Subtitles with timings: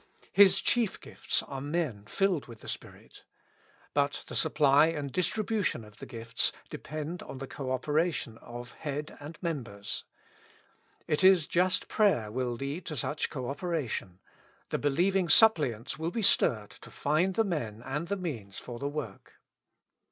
[0.31, 3.23] His chief gifts are men filled with the Spirit.
[3.93, 9.15] But the supply and distribution of the gifts depend on the co operation of Head
[9.19, 10.03] and members.
[11.05, 14.19] It is just prayer will lead to such co opera tion;
[14.71, 18.89] the believing suppliants will be stirred to find the men and the means for the
[18.89, 19.33] work.